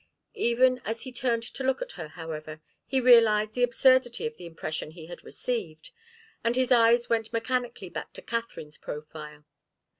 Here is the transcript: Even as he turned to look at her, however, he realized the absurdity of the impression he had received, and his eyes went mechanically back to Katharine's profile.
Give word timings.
Even 0.41 0.79
as 0.83 1.03
he 1.03 1.11
turned 1.11 1.43
to 1.43 1.63
look 1.63 1.79
at 1.79 1.91
her, 1.91 2.07
however, 2.07 2.59
he 2.87 2.99
realized 2.99 3.53
the 3.53 3.61
absurdity 3.61 4.25
of 4.25 4.35
the 4.35 4.47
impression 4.47 4.89
he 4.89 5.05
had 5.05 5.23
received, 5.23 5.91
and 6.43 6.55
his 6.55 6.71
eyes 6.71 7.07
went 7.07 7.31
mechanically 7.31 7.87
back 7.87 8.11
to 8.13 8.23
Katharine's 8.23 8.79
profile. 8.79 9.45